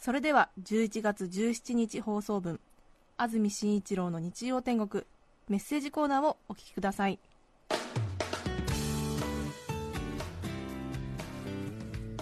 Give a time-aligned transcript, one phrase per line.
[0.00, 2.60] それでは11月17日放送分
[3.16, 5.04] 安住紳一郎の日曜天国
[5.48, 7.18] メッセージコーナーをお聞きください。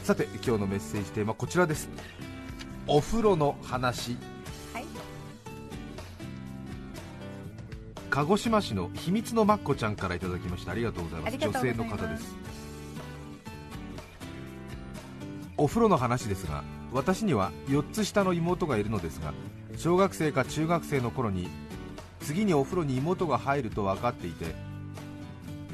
[0.03, 1.91] さて今日のメッセージテーマこちらです。
[2.87, 4.17] お風呂の話。
[4.73, 4.85] はい。
[8.09, 10.73] 鹿児島市の秘密のまっこちゃんからいただきました。
[10.73, 11.35] ありがとうございます。
[11.35, 11.83] ありがとうございます。
[11.83, 12.37] 女性の方です。
[15.59, 16.63] お風呂の話ですが
[16.93, 19.33] 私には4つ下の妹がいるのですが
[19.77, 21.49] 小学生か中学生の頃に
[22.21, 24.55] 次にお風呂に妹が入ると分かっていて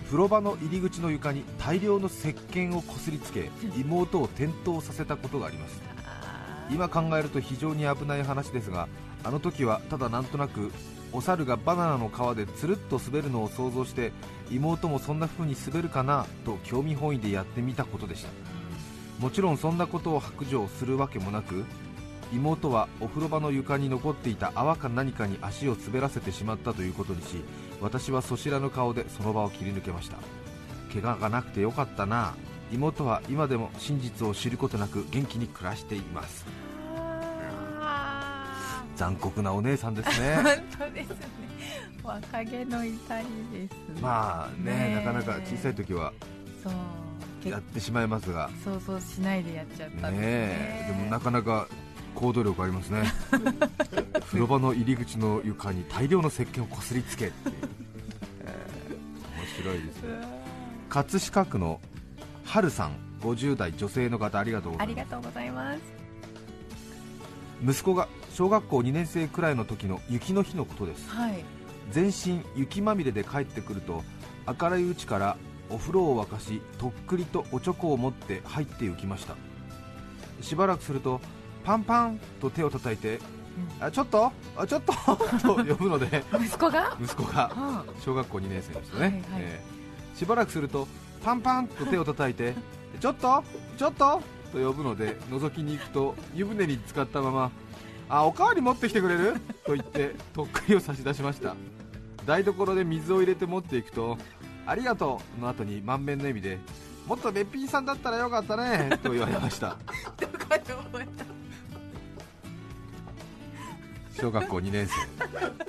[0.07, 5.81] 風呂場の入り口の床に大量の石鹸をこすりつけ妹を転倒させたことがあります。
[6.71, 8.89] 今考えると非常に危ない話ですが
[9.25, 10.73] あの時はただなんとなく
[11.13, 14.13] お猿がバナナの皮でつるっと滑るのを想像して
[14.51, 18.52] 妹もそんな風に滑るかなと興味本位でやってみたことでした。
[19.19, 21.65] もちろんそんなことを白状するわけもなく
[22.33, 27.43] 妹はお風呂場の床に残っていた泡か何かに足を滑らせてしまったということにし
[27.81, 30.17] 私はそしらぬ顔でその場を切り抜けました。
[30.93, 32.35] 怪我がなくてよかったな。
[32.73, 36.47] 妹は今でも真実を知ることなく元気に暮らしています。
[38.95, 40.37] 残酷なお姉さんですね。
[40.79, 41.17] 本当ですね。
[42.05, 46.13] 若気の至りですまあねなかなか小さい時は
[46.63, 46.73] そう
[47.51, 48.51] やってしまいますが。
[48.65, 50.23] 想像しないでやっちゃったんねですね。
[50.23, 50.95] え。
[50.99, 51.69] でもなかなか
[52.15, 53.05] 行動力ありますね。
[54.27, 57.49] 風呂場の入り口の床に大量の石鹸をこすりつけって。
[57.49, 57.55] いう、
[58.45, 60.09] えー面白いですね。
[60.89, 61.81] 葛飾区の
[62.45, 62.93] 春さん
[63.23, 64.99] 50代女性の方ありがとうございます。
[64.99, 65.81] ありがとうございます。
[67.65, 71.09] 息子が小学校2年生くらいの時の雪の日のことです。
[71.09, 71.45] はい。
[71.91, 74.03] 全身雪まみれで帰ってくると
[74.61, 75.37] 明るいうちから
[75.73, 79.35] お風呂を沸かしとっくりとおちょこを持って入って行きました。
[80.41, 81.21] しばらくすると
[81.65, 83.21] パンパンと手を叩いて、
[83.81, 84.33] あちょっと？
[84.57, 84.93] あちょっと？
[85.43, 86.97] と呼ぶので息子が？
[87.01, 89.23] 息子がは小学校2年生ですよね、はいはい。
[89.39, 90.87] えーしばらくすると
[91.25, 92.55] パンパンと手を叩いて
[93.01, 93.43] ちょっと？
[93.79, 94.21] ちょっと？
[94.53, 97.51] と呼ぶので覗きに行くと湯船に浸かったまま
[98.11, 99.41] あおかわり持ってきてくれる？
[99.65, 101.55] と言ってとっくりを差し出しました。
[102.27, 104.17] 台所で水を入れて持っていくと
[104.67, 105.41] ありがとう。
[105.41, 106.59] の後に満面の笑みで
[107.07, 109.77] もっとべっぴんさんだったらよかったね と言われました。
[114.15, 114.87] 小学校2年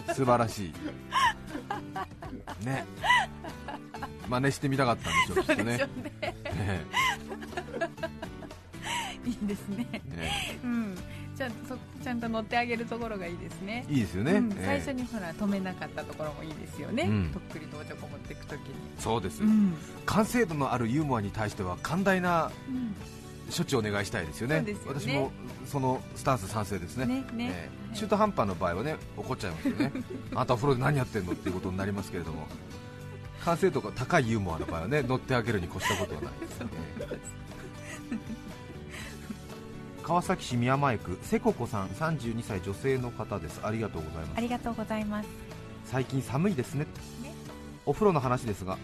[0.07, 0.13] 生。
[0.13, 0.73] 素晴らしい。
[2.65, 2.85] ね。
[4.29, 5.77] 真似してみたかったんでしょうきっとね。
[5.79, 6.35] たね。
[6.53, 6.85] ね。
[9.25, 9.87] いいですね。
[10.05, 10.59] ね。
[10.63, 10.95] うん
[11.43, 13.85] ちゃんとそちゃんと乗ってあげるところがいいですね。
[13.89, 14.51] いいですよね、うん。
[14.53, 14.65] ええ。
[14.65, 17.31] 最初にほら止めなかったところもいいですよね、うん。
[17.33, 18.75] とっくりとおちょこ持っていくときに。
[18.99, 19.73] そうです、うん、
[20.05, 22.95] 完成度のあるユーモアに対しては寛大なうん。
[23.55, 24.61] 処置をお願いしたいですよね。
[24.61, 24.75] ね。
[24.87, 25.31] 私も
[25.65, 27.05] そのスタンス賛成ですね。
[27.05, 27.51] ねね。
[27.53, 27.95] ええ。
[27.95, 29.91] 中途半端の場合はね怒っちゃいますよね。
[30.33, 32.47] あなたお風呂で何やってんのっていうことになりますけれども。
[33.43, 36.31] 完成度が高いユーモアの場合はね乗ってあげるに越したことはない。
[36.39, 36.65] です、え
[37.19, 37.33] え
[40.03, 43.61] 川崎市宮前区せここさん32歳女性の方です。
[43.63, 44.37] ありがとうございます。
[44.37, 45.29] ありがとうございます。
[45.85, 46.85] 最近寒いですね。
[47.23, 47.33] ね。
[47.85, 48.77] お風呂の話ですが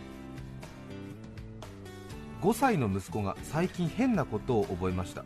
[2.42, 5.26] 5歳の息子が最近変なことを覚えました。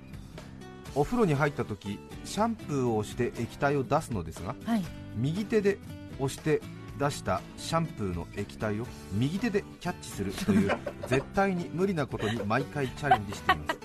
[0.96, 4.84] お風呂に入った時シャンプーを押して液体を出すのですがはい。
[5.16, 5.78] 右手で
[6.20, 6.60] 押して
[6.98, 10.72] 出したシャンプーの液体を右手でキャッチするという
[11.08, 13.83] 絶対に無理なことに毎回チャレンジしています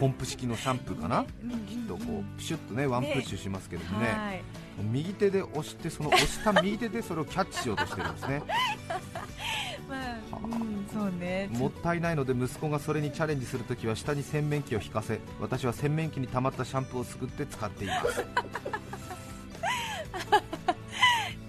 [0.00, 1.26] ポンプ式のシャンプーかな、
[1.68, 4.06] きっとこうプシュッとねワンプッシュしますけどもね。
[4.08, 4.40] はい。
[4.82, 8.42] 右手で押してその押した右手でそれをキャッチしようとしてるんですね。
[9.90, 11.50] まあ、うん、そうね。
[11.52, 18.24] もったいないので息子がそれにチャレンジするときは下に洗面器を引かせ私は洗面器に溜まったシャンプーをすくって使っています。
[18.32, 18.40] な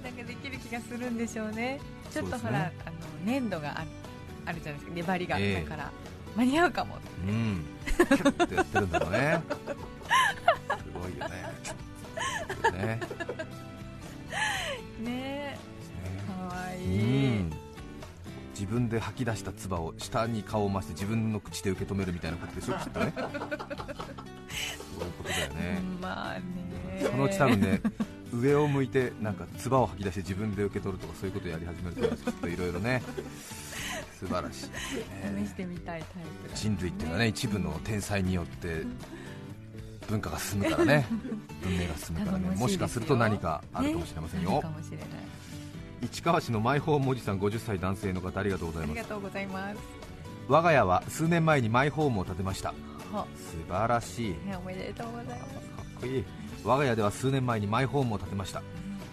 [0.10, 1.80] んかできる気がするんでしょうね。
[2.12, 2.74] ちょっとほら、ね。
[2.86, 3.88] あの粘土がある
[4.46, 4.92] あるじゃないですか。
[4.94, 5.90] 粘りが、ええだから。
[6.36, 6.98] 間に合うかも
[7.28, 7.71] うん
[8.06, 9.42] キュッてやってるんだろうね。
[10.68, 11.36] すごいよね。
[12.72, 13.00] ね。
[15.04, 15.60] ね。
[16.28, 16.84] かわいうい、
[17.40, 17.52] ん。
[18.54, 22.74] 自分で吐き出した唾を下に顔を回して自分の口で受け止めるみたいなことでしょ？
[22.76, 23.14] きっとね。
[23.16, 23.28] そうい
[25.10, 26.42] うことだよね、まあね。
[27.02, 27.82] そのうち多分ね
[28.32, 33.02] 上を向いてなんか唾を吐き出して自分で受け取るとかそういうことをやり始めるときっといろいろね
[34.22, 34.70] 素晴らしい、
[35.46, 38.84] 試してみたいタイプだ人類っていうのはね一部の天才によって
[40.08, 41.08] 文化が進むからね。
[41.64, 42.46] 文明が進むからね。
[42.46, 45.08] 頼もしかすると何かあるかもしれませんよ、ねかもしれない。
[46.04, 49.00] 市川市のマイホームおじさん50歳男性の方ありがとうございます。
[49.00, 49.78] ありがとうございます。
[50.48, 52.74] 我が家は数年前にマイホームを建てました。
[53.12, 54.30] は素晴らしい。
[54.46, 55.42] ねおめでとうございます。
[55.42, 56.24] かっこいい。
[56.64, 58.62] 我が家では数年前にマイホームを建てました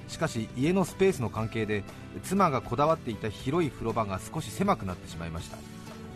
[0.08, 1.84] しかし家のスペースの関係で
[2.24, 5.58] 妻がこだわっていた広い風呂場が少し狭くなってしまいました。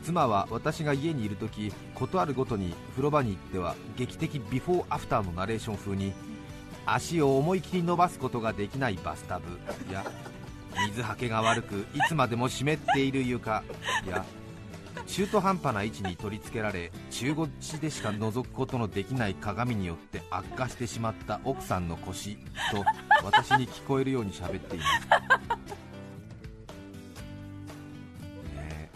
[0.02, 6.12] 妻は私が家にいる時事あるごとに風呂場に行っては劇的ビフォーアフターのナレーション風に
[6.84, 10.04] 足を思い切り伸ばすことができないバスタブや
[10.88, 13.62] 水はけが悪くいつまでも湿っている床
[14.08, 14.24] や
[15.06, 22.36] 中途半端な位置に取り付けられ中腰でしか覗くことのできない鏡によって悪化してしまった奥さんの腰
[22.70, 22.84] と
[23.22, 24.90] 私に聞こえるように喋っています。
[28.56, 28.90] ね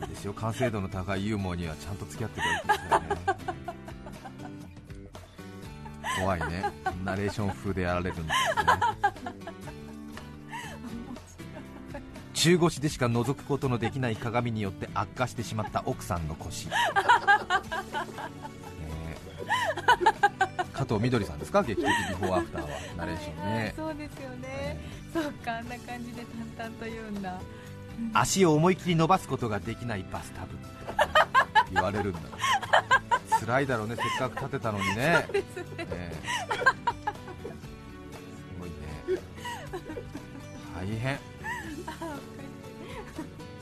[0.00, 3.08] えいいですよ完成度の高いユーモアにはちゃんと付き合ってくれるんですよね。
[6.20, 6.64] 怖いね。
[7.04, 9.07] ナレーション風でやられるんですよね。
[12.38, 16.68] 中腰でしか覗くことのできない鏡によって悪化してしまった奥さんの腰、
[20.72, 21.64] 加藤みどりさんですか？
[21.64, 23.74] 劇的ビフォーアフターはナレーションね。
[23.76, 24.80] そうですよね。
[25.12, 26.24] そうかあんな感じで
[26.56, 27.40] 淡々と言うんだ。
[28.14, 30.56] 足を思い切り伸ばすことができないバスタブ
[31.72, 32.20] 言われるんだ。
[33.40, 33.96] 辛いだろうね。
[33.96, 34.94] せっかく建てたのにね。
[34.94, 35.26] ね。
[35.32, 35.64] えす
[38.60, 38.76] ごいね。
[40.76, 41.18] 大変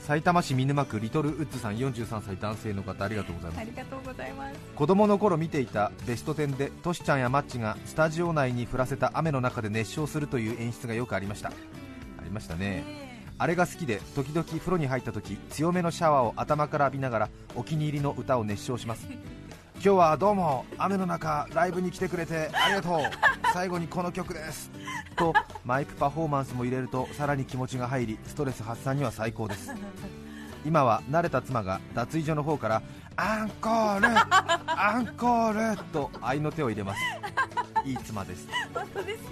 [0.07, 3.61] 埼玉市見沼区リトルウッズさん43歳男性の方ありがとうございます。
[3.61, 4.55] ありがとうございます。
[4.77, 11.49] 子供の頃見ていたベスト10でトシちゃんやマッチがスタジオ内に降らせた雨の中で熱唱するという演出がよくありました。
[11.49, 11.53] あ
[12.23, 12.85] りましたね。
[13.37, 19.09] あれが好きで時々風呂に入った時強めのシャワーを頭から浴びながらお気に入りの歌を熱唱します
[19.87, 23.01] 今日はどうも雨の中ライブに来てくれてありがとう。
[23.55, 24.69] 最後にこの曲です。
[25.15, 25.33] と
[25.65, 29.71] マイクパフォーマンスも入れるとさらに気持ちが入りストレス発散には最高です。
[30.65, 32.83] 今は慣れた妻が脱衣所の方から
[33.15, 34.09] アンコール
[34.67, 37.01] アンコールと愛の手を入れます。
[37.85, 38.49] いい妻です。
[38.75, 39.29] 本当ですね。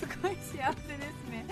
[0.00, 1.46] すごい幸せですね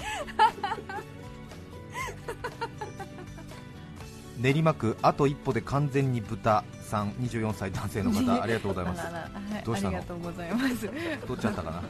[4.39, 9.03] 練馬区あと一歩で完全に豚さん24歳男性の方 ありがとうございます。
[9.65, 9.97] どうしたの？
[9.97, 10.89] ありがとうございます。
[11.27, 11.83] 取っちゃったかな？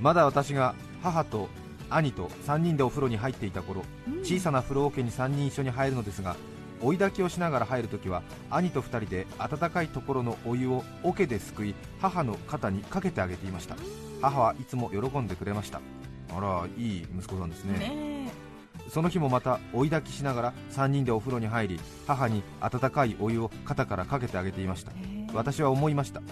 [0.00, 1.48] まだ私が母と
[1.90, 3.82] 兄と3人でお風呂に入っていた頃
[4.22, 6.36] 小さな風呂桶に3人一緒に入るのですが
[6.82, 13.76] 追い焚きをしながら入るときは兄と2人で温かいところのお湯を桶ですくい母の肩にかけてあげていました。
[14.20, 15.80] 母はいつも喜んでくれました。
[16.36, 17.78] あらいい息子さんですね。
[17.78, 18.17] ね
[18.88, 24.92] その日もまた追い焚きしながら3人でお風呂に入り母に温かいお湯を肩からかけてあげていました。
[24.92, 25.26] え。
[25.34, 26.22] 私は思いました。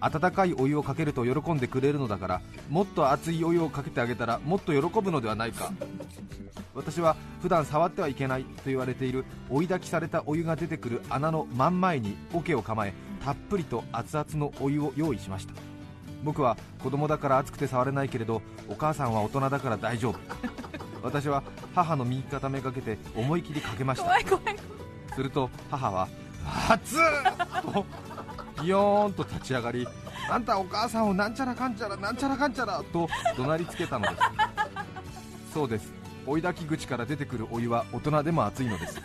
[0.00, 5.72] 温かいお湯をかけると喜んでくれるのだからもっと熱いお湯をかけてあげたらもっと喜ぶのではないか。
[6.74, 12.92] 私は普段触ってはいけないと言われている追い焚きされたお湯が出てくる穴の真ん前に桶を構え
[13.24, 15.54] たっぷりと熱々のお湯を用意しました。
[16.22, 20.18] 僕は子供だから熱くて触れないけれどお母さんは大人だから大丈夫。
[21.02, 21.42] 私は
[21.76, 24.18] 母の右肩めがけて思い切りかけました。
[25.14, 26.08] すると母は
[26.70, 27.00] 「熱っ!」
[27.62, 27.84] と
[28.62, 29.86] ビヨーンと立ち上がり
[30.30, 33.06] 「あんたお母さんをなんちゃらかんちゃらなんちゃらかんちゃら」と
[33.36, 34.22] 怒鳴りつけたのです。
[35.52, 35.92] そうです。
[36.26, 38.98] 追い焚き口から出てくるお湯は大人でも熱いのです。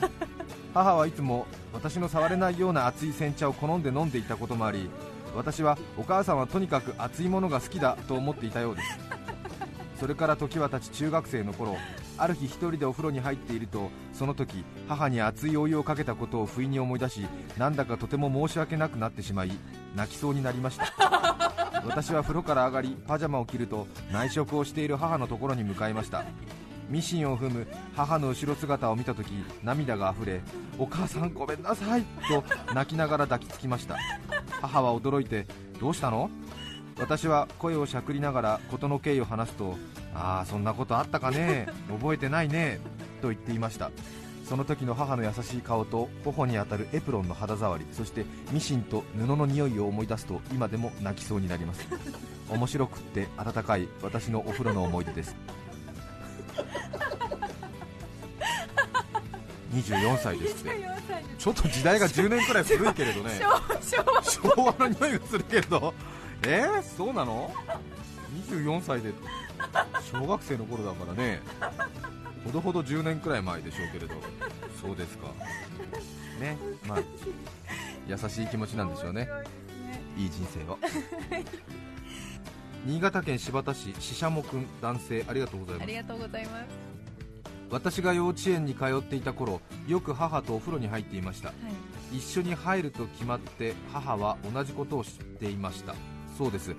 [0.73, 4.89] 母はいつも私の触れないような熱い煎茶を好んで飲んでいたこともあり
[5.35, 8.99] 私はお母さんはとにかく熱いものが好きだと思っていたようです。
[9.99, 11.75] それから時は経ち中学生の頃
[12.21, 17.25] ある日一人でお風呂に入っているとその時母に熱いお湯をかけたことを不意に思い出し
[17.57, 19.51] なんだかとても申し訳なくなってしまい
[19.95, 20.85] 泣きそうになりました。
[21.83, 26.23] 私は風呂から上がりパジャマを着ると内職をしている母のところに向かいました。
[26.89, 29.31] ミシンを踏む母の後ろ姿を見た時
[29.63, 30.41] 涙があふれ
[30.77, 32.43] お母さんごめんなさいと
[32.75, 33.97] 泣きながら抱きつきました。
[34.61, 35.47] 母は驚いて
[35.79, 36.29] どうしたの？
[36.97, 39.75] 私は声をしゃくりながら事の経緯を話すと
[40.13, 42.79] ああそんなことあったかね覚えてないね
[43.21, 43.91] と言っていました。
[44.47, 51.87] その時の母の優しい顔と頬に当たるエプロンの肌触りそしてミシンと布の匂いを思い出すと今でも泣きそうになります。
[52.49, 55.35] 面白くって温かい私のお風呂の思い出です。
[59.73, 60.69] 24歳ですって。
[60.71, 61.35] 24歳です。
[61.37, 63.39] ちょっと時代が10年くらい古いけれどね。
[64.23, 65.93] 昭和の匂いがするけれど
[66.43, 67.51] えー、そうなの
[68.49, 69.13] ?24 歳で
[70.11, 71.41] 小学生の頃だからね。
[72.43, 74.15] ほどほど10年くらい前でしょうけれど。
[74.81, 75.27] そうですか。
[76.39, 76.57] ね。
[76.87, 76.99] まあ
[78.07, 79.29] 優しい気持ちなんでしょうね。
[80.17, 80.77] いい人生を。
[82.85, 85.83] 新潟県新発田市ししゃもくん男性ありがとうございます。
[85.83, 86.65] ありがとうございます。
[87.69, 91.49] 私が幼稚園に通っていた頃よく母とお風呂に入っていました。
[91.49, 91.91] はい。
[92.11, 95.95] 一緒に入ると決まって母は同じことを知っていました
[96.41, 96.75] そうです。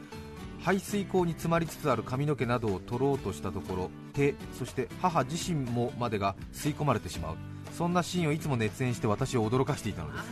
[0.61, 7.37] 排水口に詰まりつつある髪の毛などを取ろうとしたところ手そして母自身もまでが吸い込まれてしまう。
[7.73, 10.25] そんなシーンをいつも熱演して私を驚かしていたのです。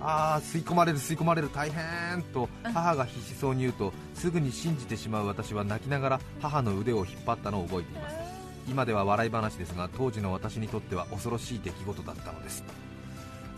[0.00, 8.16] ああー吸い込まれる吸い込まれる大変と母が必死そうに言うとすぐに信じてしまう私は泣きながら母の腕を引っ張ったのを覚えています。
[8.66, 12.64] 今では笑い話ですが当時の私にとっては恐ろしい出来事だったのです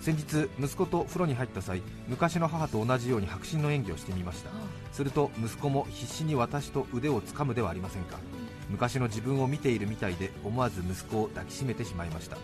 [0.07, 4.51] 先日息子と風呂に入った際昔の母と同じように迫真の演技をしてみました。
[4.93, 8.17] すると息子も必死に私と腕を掴むではありませんか。
[8.71, 12.37] 昔の自分を見ているみたいで思わず息子を抱きしめてしまいました。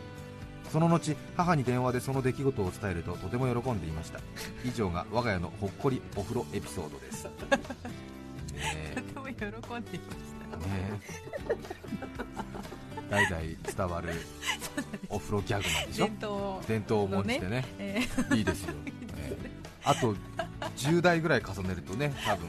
[0.72, 4.18] その後母に電話でその出来事を伝えるととても喜んでいました。
[4.66, 7.26] 以上が我が家のほっこりお風呂エピソードです。
[7.26, 7.30] ね
[9.14, 10.66] とても喜んでいました。
[10.66, 11.00] えね
[11.48, 12.42] え
[13.12, 13.42] 代々
[13.76, 14.08] 伝わる
[15.10, 16.06] お風呂ギャグなんでしょ？
[16.06, 17.64] 伝統伝統を重んじてね。
[17.78, 18.74] えーいいですよ、
[19.18, 19.50] ええ。
[19.84, 20.14] あと
[20.78, 22.48] 10代ぐらい重ねるとね多分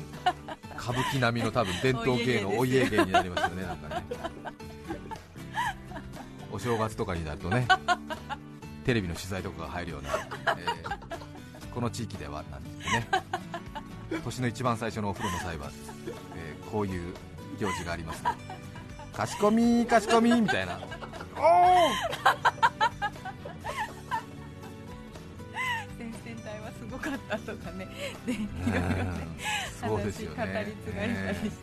[0.80, 4.06] 歌舞伎並みの多分伝統芸のおお家芸になりますよねなんかね。
[6.52, 7.68] お正月とかになるとね
[8.86, 10.10] テレビの取材とかが入るような、
[10.58, 10.94] えー
[11.74, 13.24] この地域ではなんて言ってね。
[14.24, 15.72] 年の一番最初のお風呂の際は、
[16.38, 17.14] えーこういう
[17.60, 18.30] 行事がありますね
[19.16, 20.80] かしこみかしこみみたいな。
[21.36, 21.40] お
[25.98, 27.88] 先々代はすごかったとかね。
[28.26, 29.28] でいーろいろね
[29.84, 30.38] うんそうですよね。
[30.38, 31.54] 話語り継がれたりしてね。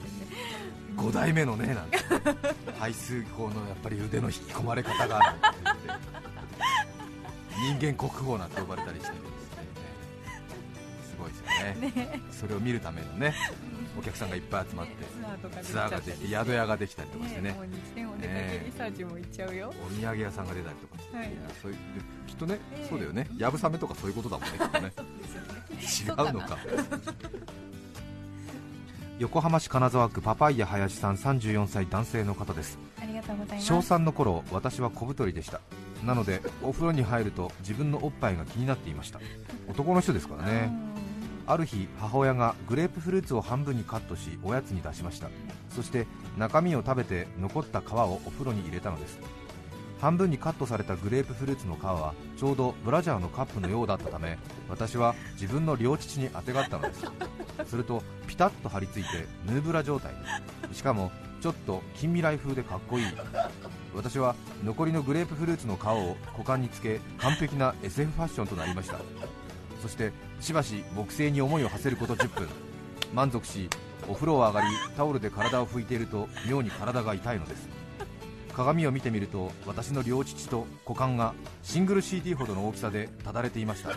[0.97, 1.99] 5代目のねなんて
[2.78, 5.38] 排水口のやっぱり腕の引き込まれ方がある
[7.78, 9.12] 人間国宝なんて呼ばれたりして
[11.21, 11.93] ごいですよね。
[11.95, 12.21] ね。
[12.31, 13.35] それを見るためのね
[13.99, 16.27] お客さんがいっぱい集まってツアーができて。
[16.29, 17.53] 宿屋ができたりとかしてね。
[17.53, 21.27] もう日天お出かけリサーチも行っちゃうよ、お土産屋さんが出たりとかして、はい。
[21.27, 21.79] いやそういう
[22.27, 22.89] きっとね、ええ。
[22.89, 23.29] そうだよね。
[23.37, 24.93] やぶさめとかそういうことだもんね ね。
[25.81, 26.59] 違そうのか
[29.19, 32.79] 横浜市金沢区パパイヤ林さん34歳男性の方です。
[33.59, 35.61] 小3の頃私は小太りでした。
[36.05, 39.21] なのでお風呂に入ると自分のおっぱいが気になっていました。
[39.69, 40.73] 男の人ですからね
[41.50, 45.28] ある日母親がグレープフルーツを半分にカットしおやつに出しました。
[45.75, 46.07] そして
[46.38, 49.19] 中身を食べて残った皮をお風呂に入れたのです。
[50.00, 54.38] 半分にカットされたグレープフルーツの皮はちょうどブラジャーのカップのようだったため
[54.69, 57.02] 私は自分の両乳にあてがったのです。
[57.66, 60.14] するとピタッと張り付いてヌーブラ状態
[60.69, 60.75] に。
[60.75, 63.07] しかもちょっと近未来風でかっこいい。
[63.92, 69.00] 私は残りのグレープフルーツの皮を股間につけ完璧な SF ファッションとなりました。
[69.80, 72.49] そしてしばし木星に思いを馳せること10分。
[73.12, 73.68] 満足し
[74.08, 77.68] お風呂を上がりタオルで体を拭いていると妙に体が痛いのです。
[78.52, 83.90] 鏡を見てみると私の両乳と股間がシングル CD ほどの大きさでただれていました。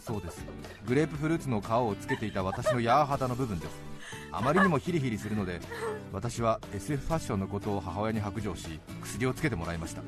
[0.00, 0.44] そうです。
[0.86, 3.72] グレープフルーツの皮をつけていた私のヤー肌の部分です。
[4.32, 5.60] あまりにもヒリヒリするので
[6.12, 10.02] 私は SF ファッションのことを母親に白状し薬をつけてもらいました。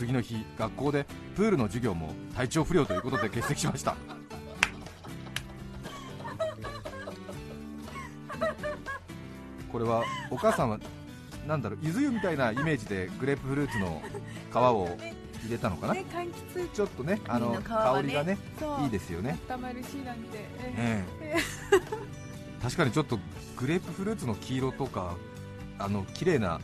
[0.00, 1.04] 次の日学校で
[1.36, 3.96] プールの授業も体調不良ということで欠席しました。
[9.70, 10.80] これはお母さんは
[11.46, 14.00] なんだろうゆず湯みたいなイメージでグレープフルーツの
[14.50, 14.88] 皮を
[15.44, 16.04] 入れたのかな、ね
[16.72, 18.38] ちょっとねあのね香りがね
[18.82, 19.38] いいですよね。
[19.50, 21.36] 温まるしなんて、ええ。
[22.62, 23.18] 確かにちょっと
[23.58, 25.16] グレープフルーツの黄色とか
[25.78, 26.58] あの綺麗な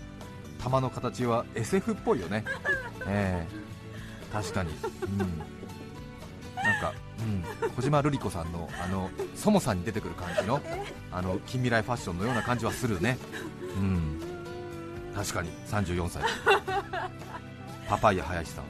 [0.66, 2.44] 玉の形は SF っぽいよね、
[3.06, 4.32] ええ。
[4.32, 4.74] 確かに、う
[5.14, 5.28] ん、なん
[6.80, 10.60] か、うん、小島瑠璃子さんのあのそもさんに出てくる感じの
[11.12, 13.16] あの近未来ファッションのような感じはするね、
[13.76, 14.20] うん、
[15.14, 15.50] 確かに。
[15.68, 16.22] 34歳。
[17.88, 18.64] パパイヤ林さん。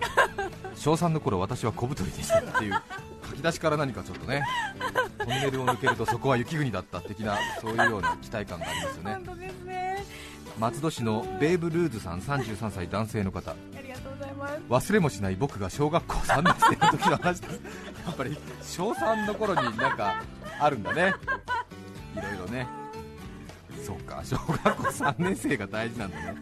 [0.76, 2.74] 小3の頃私は小太りでしたっていう
[3.26, 4.44] 書き出しから何かちょっとね
[5.18, 9.35] トンネルを抜けるとそこは雪国だった的なそういうような期待感がありますよね
[10.58, 13.50] 松戸市のベーブ・ルーズさん33歳男性の方。
[13.50, 14.48] ありがとうございま
[14.80, 14.90] す。
[14.90, 17.60] 忘れもしない僕が小学校3年生の時の話です。
[18.06, 20.22] やっぱり小3の頃になんか
[20.58, 21.14] あるんだね。
[22.14, 22.66] いろいろね。
[23.84, 26.34] そうか小学校3年生が大事なんだね。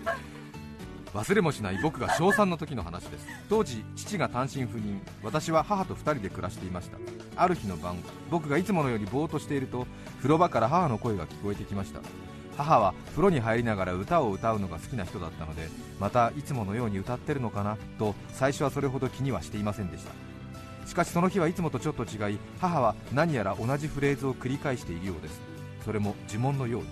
[1.12, 3.26] 忘れもしない僕が小3の時の話です。
[3.48, 5.00] 当時父が単身赴任。
[5.24, 6.98] 私は母と2人で暮らしていました。
[7.36, 7.96] ある日の晩
[8.30, 9.86] 僕がいつものようにぼーっとしていると
[10.18, 12.00] 風呂場から母の声が聞こえてきました
[12.56, 15.68] 母は風呂に入りながら歌を歌うのが好きな人だったので
[15.98, 20.12] またいつものように歌ってるのかなと最初はそれほど気にはしていませんでした。
[20.86, 25.40] しかしその日はいつもとちょっと違い母は何やら同じフレーズを繰り返しているようです。
[25.84, 26.88] それも呪文のように。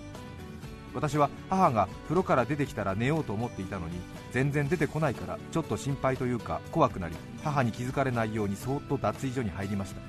[0.93, 3.95] 私は母が風呂から出てきたら寝ようと思っていたのに
[4.31, 10.01] 全然出てこないからちょっと心配というか怖くなり母に気づかれないようにそーっと脱衣所に入りました。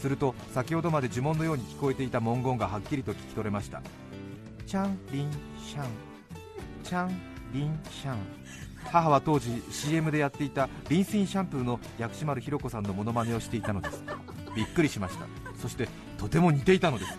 [0.00, 3.82] すると先ほどまで呪文のように聞こえていた文言がはっきりと聞き取れました。
[4.66, 5.30] チャンリン
[5.64, 5.86] シャン。
[6.82, 7.20] チャン
[7.52, 8.16] リンシャン。
[8.90, 14.02] 母は当時 CM でやっていたリンスインシャンプーの薬師丸ひろ子さんのモノマネをしていたのです。
[14.56, 15.26] びっくりしました。
[15.62, 17.16] そしてとても似ていたのです。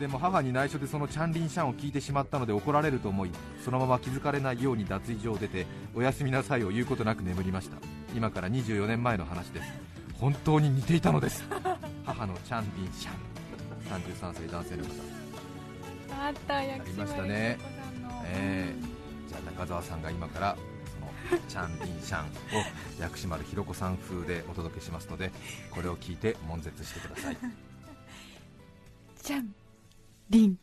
[0.00, 3.30] でも母に内緒でそのチャンリンシャンを聞いてしまったので怒られると思い
[3.64, 7.76] そのまま気づかれないように脱衣所を出ておやすみなさいを言うことなく眠りました。
[8.14, 9.70] 今から24年前の話です。
[10.14, 11.44] 本当に似ていたのです。
[12.06, 13.36] 母のチャンリンシャン。
[13.86, 15.15] 33歳男性の方。
[16.10, 17.58] あった薬ありましたね
[18.24, 20.56] えー、じゃあ中澤さんが今から
[21.30, 22.28] そのチャンリンシャンを
[23.00, 25.30] 薬師丸ひろ子さん風でお届けしますので
[25.70, 27.36] これを聞いて悶絶してください。
[29.22, 29.54] じゃん
[30.30, 30.58] リン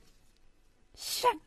[0.95, 1.39] シャン。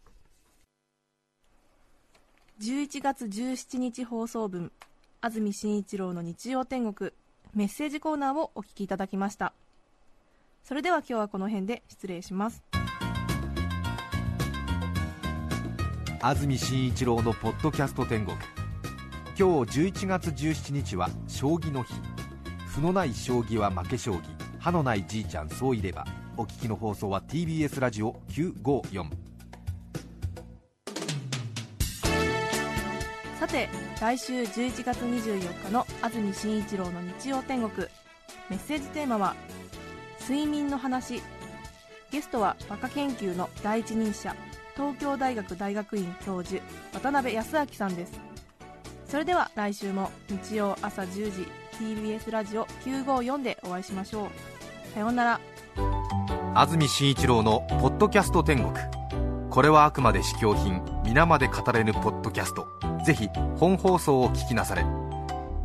[2.61, 4.73] 11月17日放送分
[5.21, 7.13] 安住紳一郎の日曜天国
[7.55, 9.53] メッセージコーナーをお聞きいただきました。
[10.67, 12.61] それでは今日はこの辺で失礼します
[16.29, 18.37] 安住紳一郎のポッドキャスト天国。
[19.39, 21.95] 今日11月17日は将棋の日。
[22.75, 24.23] 歩のない将棋は負け将棋。
[24.59, 26.05] 歯のないじいちゃんそういれば。
[26.37, 29.09] お聞きの放送は TBS ラジオ954
[33.39, 33.69] さて
[34.01, 37.87] 来週11月24日の安住紳一郎の日曜天国。
[38.51, 39.37] メッセージテーマは
[40.23, 41.23] 睡眠の話。
[42.11, 44.35] ゲストはバカ研究の第一人者
[44.77, 46.63] 東京大学大学院教授
[46.93, 48.13] 渡辺康明さんです。
[49.09, 54.29] それでは来週も日曜朝10時 TBS ラジオ954でお会いしましょう。
[54.93, 55.41] さようなら。
[56.55, 58.73] 安住紳一郎の「ポッドキャスト天国」
[59.51, 62.67] これはあくまで試供品皆まで語れぬポッドキャスト。
[63.05, 64.85] ぜひ本放送を聞きなされ。